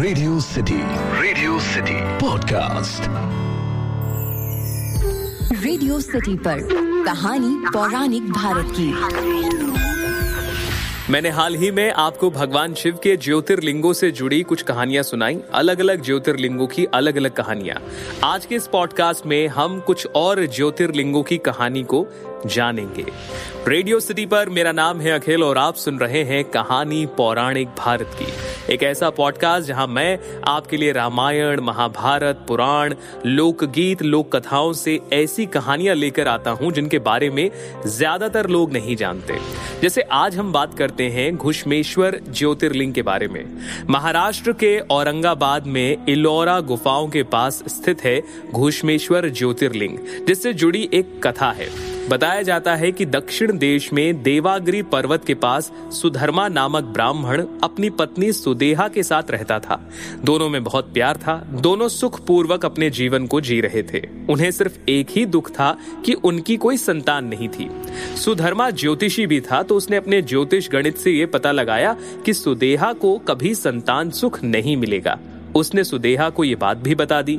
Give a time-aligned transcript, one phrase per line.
[0.00, 0.76] Radio city
[1.22, 3.02] radio city podcast
[5.64, 6.58] radio city पर
[7.04, 8.86] कहानी पौराणिक भारत की।
[11.12, 15.80] मैंने हाल ही में आपको भगवान शिव के ज्योतिर्लिंगों से जुड़ी कुछ कहानियाँ सुनाई अलग
[15.80, 17.76] अलग ज्योतिर्लिंगों की अलग अलग कहानियाँ।
[18.24, 22.06] आज के इस पॉडकास्ट में हम कुछ और ज्योतिर्लिंगों की कहानी को
[22.46, 23.06] जानेंगे।
[23.68, 28.16] रेडियो सिटी पर मेरा नाम है अखिल और आप सुन रहे हैं कहानी पौराणिक भारत
[28.18, 32.94] की। एक ऐसा पॉडकास्ट जहाँ मैं आपके लिए रामायण, महाभारत, पुराण,
[33.26, 37.50] लोकगीत लोक कथाओं से ऐसी कहानियाँ लेकर आता हूँ जिनके बारे में
[37.86, 39.38] ज़्यादातर लोग नहीं जानते।
[39.82, 43.44] जैसे आज हम बात करते हैं घुश्मेश्वर ज्योतिर्लिंग के बारे में।
[43.90, 48.20] महाराष्ट्र के औरंगाबाद में इलोरा गुफाओं के पास स्थित है
[48.52, 51.68] घुश्मेश्वर ज्योतिर्लिंग, जिससे जुड़ी एक कथा है।
[52.10, 57.90] बताया जाता है कि दक्षिण देश में देवागिरी पर्वत के पास सुधर्मा नामक ब्राह्मण अपनी
[57.90, 59.88] पत्नी सुदेहा के साथ रहता था।
[60.24, 64.50] दोनों में बहुत प्यार था। दोनों सुख पूर्वक अपने जीवन को जी रहे थे। उन्हें
[64.50, 65.76] सिर्फ़ एक ही दुख था
[66.06, 67.70] कि उनकी कोई संतान नहीं थी।
[68.16, 72.92] सुधर्मा ज्योतिषी भी था तो उसने अपने ज्योतिष गणित से ये पता लगाया कि सुदेहा
[72.92, 75.18] को कभी संतान सुख नहीं मिलेगा।
[75.56, 77.38] उसने सुदेहा को ये बात भी बता दी।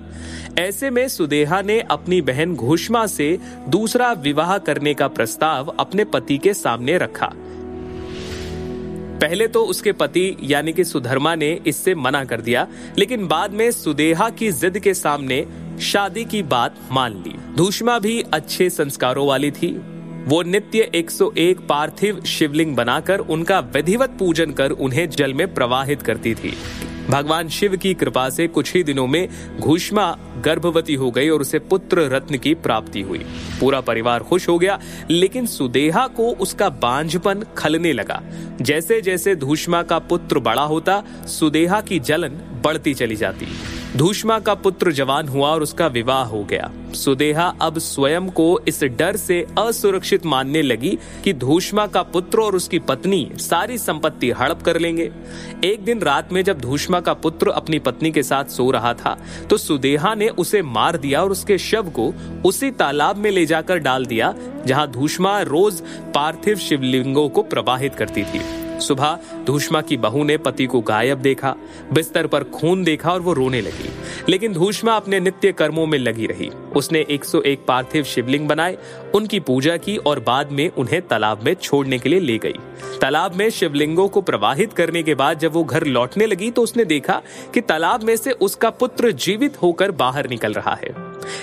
[0.59, 3.37] ऐसे में सुदेहा ने अपनी बहन घोषमा से
[3.69, 7.31] दूसरा विवाह करने का प्रस्ताव अपने पति के सामने रखा।
[9.21, 13.71] पहले तो उसके पति यानी कि सुधर्मा ने इससे मना कर दिया, लेकिन बाद में
[13.71, 15.45] सुदेहा की जिद के सामने
[15.81, 19.71] शादी की बात मान ली। धूषमा भी अच्छे संस्कारों वाली थी।
[20.27, 26.35] वो नित्य 101 पार्थिव शिवलिंग बनाकर उनका विधिवत पूजन कर उन्हें जल में प्रवाहित करती
[26.35, 26.53] थी।
[27.09, 29.27] भगवान शिव की कृपा से कुछ ही दिनों में
[29.59, 33.25] घुष्मा गर्भवती हो गई और उसे पुत्र रत्न की प्राप्ति हुई।
[33.59, 38.23] पूरा परिवार खुश हो गया, लेकिन सुदेहा को उसका बांझपन खलने लगा।
[38.61, 43.47] जैसे जैसे धूषमा का पुत्र बड़ा होता, सुदेहा की जलन बढ़ती चली जाती।
[43.97, 48.83] धूष्मा का पुत्र जवान हुआ और उसका विवाह हो गया। सुदेहा अब स्वयं को इस
[48.83, 54.61] डर से असुरक्षित मानने लगी कि धूषमा का पुत्र और उसकी पत्नी सारी संपत्ति हड़प
[54.61, 55.11] कर लेंगे।
[55.63, 59.17] एक दिन रात में जब धूषमा का पुत्र अपनी पत्नी के साथ सो रहा था
[59.49, 62.13] तो सुदेहा ने उसे मार दिया और उसके शव को
[62.45, 64.33] उसी तालाब में ले जाकर डाल दिया,
[64.65, 65.81] जहाँ धूषमा रोज
[66.15, 71.55] पार्थिव शिवलिंगों को प्रवाहित करती थी। सुबह धूषमा की बहू ने पति को गायब देखा,
[71.93, 73.89] बिस्तर पर खून देखा और वो रोने लगी।
[74.29, 78.77] लेकिन धूषमा अपने नित्य कर्मों में लगी रही। उसने 101 पार्थिव शिवलिंग बनाए,
[79.15, 82.53] उनकी पूजा की और बाद में उन्हें तालाब में छोड़ने के लिए ले गई।
[83.01, 86.85] तालाब में शिवलिंगों को प्रवाहित करने के बाद जब वो घर लौटने लगी तो उसने
[86.85, 87.21] देखा
[87.53, 90.95] कि तालाब में से उसका पुत्र जीवित होकर बाहर निकल रहा है।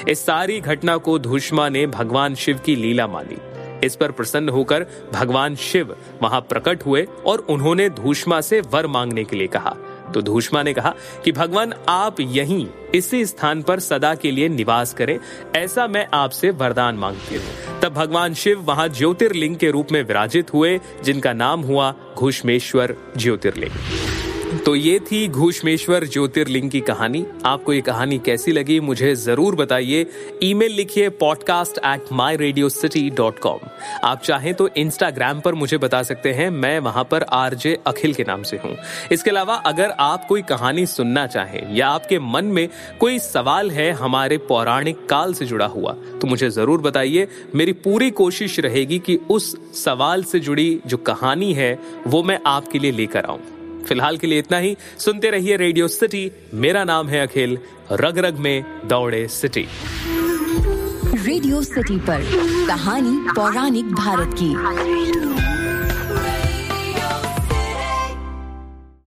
[0.09, 3.37] इस सारी घटना को धूषमा ने भगवान शिव की लीला मानी।
[3.84, 9.25] इस पर प्रसन्न होकर भगवान शिव वहाँ प्रकट हुए और उन्होंने धूषमा से वर मांगने
[9.25, 9.77] के लिए कहा।
[10.15, 10.94] तो धूषमा ने कहा
[11.25, 15.19] कि भगवान, आप यहीं इसी स्थान पर सदा के लिए निवास करें,
[15.56, 20.55] ऐसा मैं आपसे वरदान मांगती हूँ। तब भगवान शिव वहाँ ज्योतिर्लिंग के रूप में विराजित
[20.55, 24.07] हुए, जिनका नाम हुआ घुष्मेश्वर ज्योतिर्लिंग।
[24.48, 30.06] तो ये थी घूषमेश्वर ज्योतिर्लिंग की कहानी। आपको ये कहानी कैसी लगी, मुझे ज़रूर बताइए।
[30.42, 33.69] ईमेल लिखिए podcast at my radio city dot com
[34.04, 38.25] आप चाहें तो इंस्टाग्राम पर मुझे बता सकते हैं, मैं वहाँ पर आरजे अखिल के
[38.25, 38.76] नाम से हूँ।
[39.12, 42.69] इसके अलावा, अगर आप कोई कहानी सुनना चाहें, या आपके मन में
[43.00, 48.10] कोई सवाल है हमारे पौराणिक काल से जुड़ा हुआ तो मुझे ज़रूर बताइए। मेरी पूरी
[48.12, 49.54] कोशिश रहेगी कि उस
[49.84, 53.41] सवाल से जुड़ी जो कहानी है, वो मैं आपके लिए लेकर आऊँ।
[53.88, 57.59] फ़िलहाल के लिए इतना ही। सुनते रहिए रेडियो सिटी। मेरा नाम है अखिल।
[57.93, 59.66] रग रग में दौड़े सिटी।
[61.28, 62.21] रेडियो सिटी पर
[62.69, 65.28] कहानी पौराणिक भारत की।